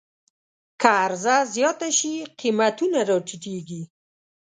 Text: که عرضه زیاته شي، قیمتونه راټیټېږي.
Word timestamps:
که 0.81 0.87
عرضه 1.03 1.35
زیاته 1.53 1.89
شي، 1.97 2.13
قیمتونه 2.39 2.99
راټیټېږي. 3.09 3.81